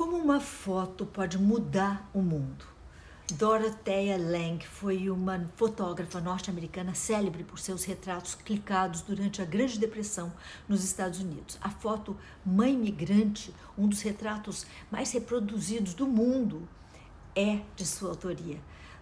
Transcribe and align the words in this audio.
Como 0.00 0.16
uma 0.16 0.40
foto 0.40 1.04
pode 1.04 1.36
mudar 1.36 2.08
o 2.14 2.22
mundo? 2.22 2.64
Dorothea 3.32 4.16
Lange 4.16 4.66
foi 4.66 5.10
uma 5.10 5.46
fotógrafa 5.56 6.22
norte-americana 6.22 6.94
célebre 6.94 7.44
por 7.44 7.58
seus 7.58 7.84
retratos 7.84 8.34
clicados 8.34 9.02
durante 9.02 9.42
a 9.42 9.44
Grande 9.44 9.78
Depressão 9.78 10.32
nos 10.66 10.82
Estados 10.82 11.20
Unidos. 11.20 11.58
A 11.60 11.68
foto 11.68 12.16
Mãe 12.46 12.74
Migrante, 12.74 13.54
um 13.76 13.86
dos 13.86 14.00
retratos 14.00 14.64
mais 14.90 15.12
reproduzidos 15.12 15.92
do 15.92 16.06
mundo, 16.06 16.66
é 17.36 17.60
de 17.76 17.84
sua 17.84 18.08
autoria. 18.08 18.58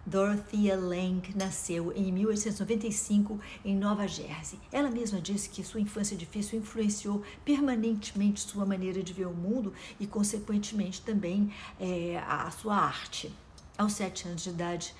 Dorothea 0.06 0.76
Lange 0.76 1.34
nasceu 1.36 1.92
em 1.92 2.10
1895 2.12 3.38
em 3.64 3.76
Nova 3.76 4.06
Jersey. 4.06 4.58
Ela 4.72 4.90
mesma 4.90 5.20
disse 5.20 5.48
que 5.48 5.62
sua 5.62 5.80
infância 5.80 6.16
difícil 6.16 6.58
influenciou 6.58 7.22
permanentemente 7.44 8.40
sua 8.40 8.64
maneira 8.64 9.02
de 9.02 9.12
ver 9.12 9.26
o 9.26 9.34
mundo 9.34 9.72
e, 10.00 10.06
consequentemente, 10.06 11.02
também 11.02 11.52
é, 11.78 12.22
a 12.26 12.50
sua 12.50 12.76
arte. 12.76 13.32
Aos 13.76 13.92
sete 13.92 14.26
anos 14.26 14.42
de 14.42 14.50
idade, 14.50 14.94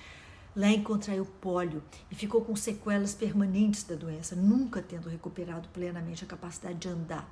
Lang 0.55 0.81
contraiu 0.81 1.25
pólio 1.25 1.83
e 2.11 2.15
ficou 2.15 2.41
com 2.41 2.55
sequelas 2.55 3.13
permanentes 3.13 3.83
da 3.83 3.95
doença, 3.95 4.35
nunca 4.35 4.81
tendo 4.81 5.07
recuperado 5.07 5.69
plenamente 5.69 6.23
a 6.23 6.27
capacidade 6.27 6.79
de 6.79 6.87
andar. 6.87 7.29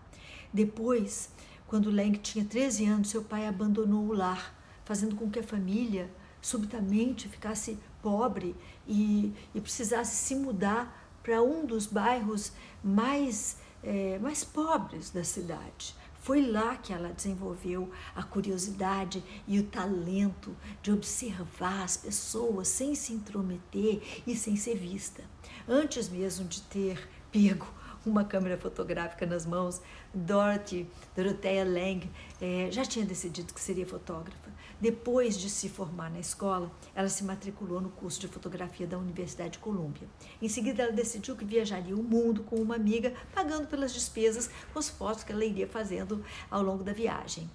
Depois, 0.54 1.30
quando 1.68 1.92
Lang 1.92 2.18
tinha 2.20 2.46
13 2.46 2.86
anos, 2.86 3.10
seu 3.10 3.22
pai 3.22 3.48
abandonou 3.48 4.06
o 4.08 4.14
lar, 4.14 4.56
fazendo 4.86 5.16
com 5.16 5.30
que 5.30 5.40
a 5.40 5.44
família 5.44 6.10
subitamente 6.42 7.28
ficasse 7.28 7.78
pobre 8.02 8.56
e, 8.88 9.34
e 9.54 9.62
precisasse 9.62 10.16
se 10.16 10.36
mudar 10.36 11.06
para 11.22 11.42
um 11.42 11.66
dos 11.66 11.86
bairros 11.86 12.54
mais, 12.84 13.58
é, 13.84 14.18
mais 14.20 14.44
pobres 14.44 15.10
da 15.10 15.24
cidade. 15.24 15.96
Foi 16.20 16.46
lá 16.46 16.76
que 16.76 16.92
ela 16.92 17.14
desenvolveu 17.14 17.90
a 18.14 18.22
curiosidade 18.22 19.24
e 19.48 19.60
o 19.60 19.64
talento 19.64 20.56
de 20.82 20.92
observar 20.92 21.84
as 21.84 21.96
pessoas 21.96 22.68
sem 22.68 22.96
se 22.96 23.14
intrometer 23.14 24.02
e 24.28 24.36
sem 24.36 24.58
ser 24.58 24.76
vista. 24.76 25.24
Antes 25.68 26.10
mesmo 26.10 26.46
de 26.46 26.62
ter 26.64 27.10
pego 27.32 27.68
uma 28.06 28.24
câmera 28.24 28.58
fotográfica 28.58 29.26
nas 29.26 29.46
mãos, 29.46 29.82
Dorothy, 30.14 30.90
Dorothea 31.16 31.64
Lang, 31.64 32.10
eh, 32.42 32.70
já 32.72 32.84
tinha 32.86 33.06
decidido 33.06 33.54
que 33.54 33.62
seria 33.62 33.86
fotógrafa. 33.86 34.52
Depois 34.80 35.38
de 35.38 35.50
se 35.50 35.68
formar 35.70 36.12
na 36.12 36.20
escola, 36.20 36.72
ela 36.94 37.10
se 37.10 37.24
matriculou 37.24 37.82
no 37.82 37.90
curso 37.90 38.20
de 38.20 38.28
fotografia 38.28 38.86
da 38.86 38.98
Universidade 38.98 39.52
de 39.52 39.60
Colômbia. 39.60 40.08
Em 40.42 40.48
seguida, 40.48 40.84
ela 40.84 40.92
decidiu 40.92 41.36
que 41.36 41.44
viajaria 41.44 41.96
o 41.96 42.04
mundo 42.04 42.44
com 42.44 42.58
uma 42.58 42.76
amiga, 42.76 43.14
pagando 43.34 43.68
pelas 43.68 43.94
despesas 43.94 44.50
com 44.72 44.78
as 44.78 44.88
fotos 44.88 45.24
que 45.24 45.32
ela 45.32 45.44
iria 45.44 45.68
fazendo 45.68 46.24
ao 46.52 46.62
longo 46.62 46.84
da 46.84 46.94
viagem. 46.94 47.50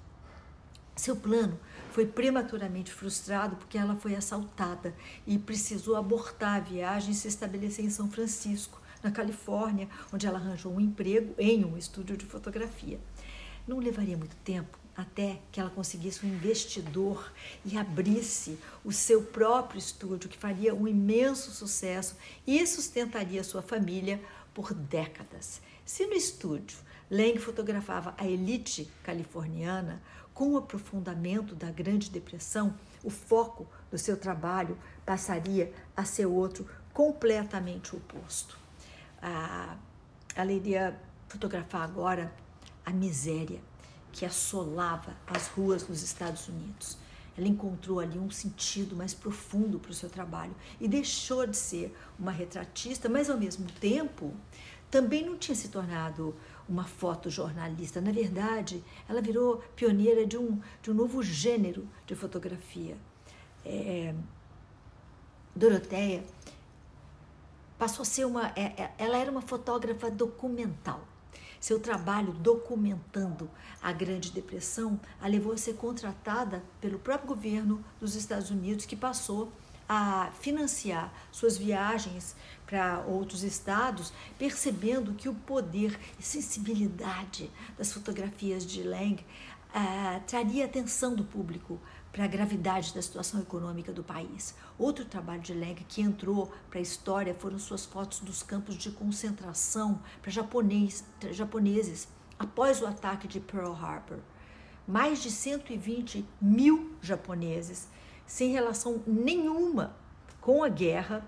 Seu 0.97 1.17
plano 1.17 1.59
foi 1.91 2.07
prematuramente 2.07 2.93
frustrado 2.93 3.57
porque 3.57 3.79
ela 3.79 3.97
foi 3.97 4.15
assaltada 4.15 4.95
e 5.27 5.39
precisou 5.39 5.97
abortar 5.97 6.57
a 6.57 6.61
viagem 6.61 7.13
e 7.13 7.15
se 7.15 7.29
estabelecer 7.29 7.85
em 7.85 7.91
São 7.91 8.11
Francisco 8.11 8.82
na 9.03 9.11
Califórnia, 9.11 9.89
onde 10.13 10.27
ela 10.27 10.39
arranjou 10.39 10.73
um 10.73 10.81
emprego 10.81 11.35
em 11.39 11.65
um 11.65 11.77
estúdio 11.77 12.17
de 12.17 12.25
fotografia. 12.25 13.01
Não 13.67 13.79
levaria 13.79 14.17
muito 14.17 14.37
tempo 14.37 14.79
até 14.97 15.41
que 15.51 15.59
ela 15.59 15.71
conseguisse 15.71 16.25
um 16.25 16.29
investidor 16.29 17.33
e 17.65 17.77
abrisse 17.77 18.59
o 18.85 18.93
seu 18.93 19.23
próprio 19.23 19.79
estúdio, 19.79 20.29
que 20.29 20.37
faria 20.37 20.75
um 20.75 20.87
imenso 20.87 21.51
sucesso 21.51 22.17
e 22.47 22.65
sustentaria 22.67 23.43
sua 23.43 23.63
família 23.63 24.21
por 24.53 24.75
décadas. 24.75 25.63
Se 25.85 26.07
no 26.07 26.15
estúdio 26.15 26.79
Lang 27.11 27.39
fotografava 27.39 28.15
a 28.17 28.27
elite 28.27 28.91
californiana, 29.03 30.03
com 30.33 30.53
o 30.53 30.57
aprofundamento 30.57 31.55
da 31.55 31.71
Grande 31.71 32.11
Depressão, 32.11 32.75
o 33.05 33.11
foco 33.11 33.67
do 33.91 33.99
seu 33.99 34.17
trabalho 34.17 34.79
passaria 35.05 35.73
a 35.95 36.07
ser 36.07 36.25
outro 36.25 36.67
completamente 36.95 37.95
oposto 37.95 38.62
ela 40.35 40.53
iria 40.53 40.99
fotografar 41.29 41.83
agora 41.83 42.33
a 42.85 42.91
miséria 42.91 43.61
que 44.11 44.27
assolava 44.27 45.17
as 45.27 45.49
ruas 45.49 45.89
nos 45.89 46.03
Estados 46.03 46.49
Unidos. 46.49 46.99
Ela 47.37 47.49
encontrou 47.49 47.99
ali 47.99 48.19
um 48.19 48.31
sentido 48.31 48.95
mais 48.95 49.15
profundo 49.15 49.79
para 49.79 49.91
o 49.91 49.95
seu 49.95 50.11
trabalho 50.11 50.55
e 50.79 50.87
deixou 50.87 51.47
de 51.47 51.57
ser 51.57 51.97
uma 52.19 52.31
retratista, 52.31 53.09
mas 53.09 53.31
ao 53.31 53.39
mesmo 53.39 53.67
tempo 53.81 54.35
também 54.91 55.25
não 55.25 55.39
tinha 55.39 55.55
se 55.55 55.69
tornado 55.69 56.37
uma 56.69 56.85
fotojornalista. 56.85 58.03
Na 58.03 58.13
verdade, 58.13 58.85
ela 59.09 59.23
virou 59.23 59.65
pioneira 59.75 60.27
de 60.27 60.37
um, 60.37 60.61
de 60.83 60.91
um 60.91 60.95
novo 60.95 61.23
gênero 61.23 61.89
de 62.07 62.15
fotografia. 62.15 62.99
É, 63.65 64.15
Doroteia 65.57 66.25
passou 67.83 68.05
a 68.05 68.07
ser 68.07 68.25
uma. 68.25 68.53
É, 68.55 68.81
é, 68.81 68.95
ela 68.97 69.19
era 69.19 69.29
uma 69.29 69.43
fotógrafa 69.43 70.09
documental. 70.09 71.01
Seu 71.59 71.81
trabalho 71.81 72.33
documentando 72.33 73.51
a 73.83 73.91
Grande 73.91 74.31
Depressão 74.31 75.01
a 75.21 75.27
levou 75.27 75.53
a 75.53 75.57
ser 75.57 75.75
contratada 75.75 76.63
pelo 76.81 77.01
próprio 77.01 77.31
governo 77.31 77.85
dos 77.99 78.15
Estados 78.15 78.51
Unidos, 78.51 78.87
que 78.87 78.95
passou 78.95 79.53
a 79.89 80.31
financiar 80.41 81.13
suas 81.33 81.59
viagens 81.59 82.37
para 82.67 83.01
outros 83.01 83.43
estados, 83.43 84.13
percebendo 84.39 85.15
que 85.15 85.29
o 85.29 85.35
poder 85.35 85.99
e 86.21 86.23
sensibilidade 86.23 87.51
das 87.77 87.93
fotografias 87.93 88.65
de 88.65 88.85
Lang 88.85 89.21
uh, 89.75 90.23
traria 90.25 90.67
atenção 90.67 91.17
do 91.17 91.25
público 91.25 91.81
para 92.13 92.25
a 92.25 92.29
gravidade 92.29 92.95
da 92.95 93.01
situação 93.01 93.41
econômica 93.41 93.91
do 93.91 94.05
país. 94.05 94.55
Outro 94.79 95.05
trabalho 95.05 95.41
de 95.41 95.55
Leg 95.55 95.83
que 95.89 96.03
entrou 96.03 96.53
para 96.69 96.79
a 96.79 96.83
história 96.83 97.35
foram 97.35 97.59
suas 97.59 97.87
fotos 97.87 98.21
dos 98.21 98.43
campos 98.43 98.77
de 98.77 98.91
concentração 98.91 99.99
para 100.21 100.31
japoneses 100.31 102.09
após 102.39 102.83
o 102.83 102.87
ataque 102.87 103.27
de 103.27 103.41
Pearl 103.41 103.73
Harbor. 103.73 104.19
Mais 104.87 105.23
de 105.23 105.31
120 105.31 106.27
mil 106.41 106.93
japoneses, 107.01 107.89
sem 108.27 108.53
relação 108.53 109.03
nenhuma 109.07 109.97
com 110.41 110.63
a 110.63 110.69
guerra, 110.69 111.25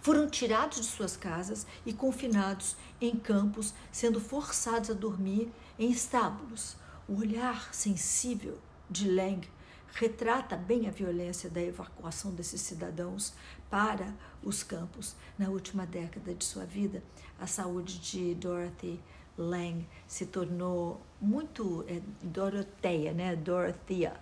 foram 0.00 0.30
tirados 0.30 0.78
de 0.78 0.86
suas 0.86 1.16
casas 1.16 1.66
e 1.84 1.92
confinados 1.92 2.76
em 3.00 3.16
campos, 3.16 3.74
sendo 3.90 4.20
forçados 4.20 4.90
a 4.90 4.94
dormir 4.94 5.52
em 5.78 5.90
estábulos. 5.90 6.76
O 7.08 7.18
olhar 7.18 7.74
sensível 7.74 8.58
de 8.92 9.10
Lang 9.10 9.48
retrata 9.94 10.56
bem 10.56 10.86
a 10.86 10.90
violência 10.90 11.50
da 11.50 11.60
evacuação 11.60 12.32
desses 12.32 12.60
cidadãos 12.60 13.32
para 13.70 14.14
os 14.42 14.62
campos. 14.62 15.16
Na 15.38 15.48
última 15.48 15.86
década 15.86 16.34
de 16.34 16.44
sua 16.44 16.64
vida, 16.64 17.02
a 17.40 17.46
saúde 17.46 17.98
de 17.98 18.34
Dorothy 18.34 19.00
Lang 19.36 19.86
se 20.06 20.26
tornou 20.26 21.00
muito 21.20 21.84
é, 21.88 22.00
Doroteia, 22.22 23.12
né? 23.12 23.34
Dorothea 23.34 24.14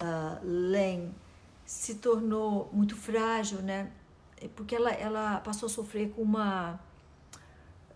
uh, 0.00 0.40
Lang 0.42 1.14
se 1.64 1.96
tornou 1.96 2.70
muito 2.72 2.96
frágil, 2.96 3.60
né? 3.60 3.92
Porque 4.56 4.74
ela, 4.74 4.90
ela 4.90 5.40
passou 5.40 5.66
a 5.66 5.70
sofrer 5.70 6.10
com 6.10 6.22
uma 6.22 6.80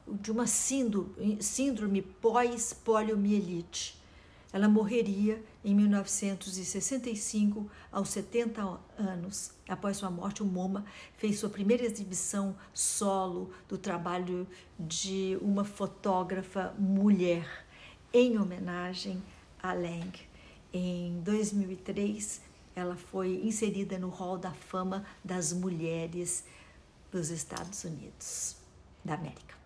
de 0.06 0.32
uma 0.32 0.48
síndrome, 0.48 1.40
síndrome 1.40 2.02
pós-poliomielite 2.02 4.01
ela 4.52 4.68
morreria 4.68 5.42
em 5.64 5.74
1965, 5.74 7.70
aos 7.90 8.10
70 8.10 8.78
anos. 8.98 9.52
Após 9.66 9.96
sua 9.96 10.10
morte, 10.10 10.42
o 10.42 10.46
MoMA 10.46 10.84
fez 11.16 11.38
sua 11.38 11.48
primeira 11.48 11.84
exibição 11.84 12.54
solo 12.74 13.50
do 13.68 13.78
trabalho 13.78 14.46
de 14.78 15.38
uma 15.40 15.64
fotógrafa 15.64 16.74
mulher, 16.78 17.48
em 18.12 18.38
homenagem 18.38 19.22
a 19.62 19.72
Lang. 19.72 20.12
Em 20.72 21.20
2003, 21.22 22.42
ela 22.74 22.96
foi 22.96 23.40
inserida 23.44 23.98
no 23.98 24.08
Hall 24.08 24.36
da 24.36 24.52
Fama 24.52 25.04
das 25.24 25.52
Mulheres 25.52 26.44
dos 27.10 27.30
Estados 27.30 27.84
Unidos 27.84 28.56
da 29.04 29.14
América. 29.14 29.61